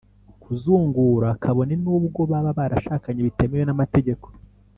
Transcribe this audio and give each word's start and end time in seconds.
kuzungura, 0.43 1.27
kabone 1.43 1.75
n'ubwo 1.83 2.21
baba 2.31 2.51
barashakanye 2.59 3.19
bitemewe 3.27 3.63
n'amategeko 3.65 4.25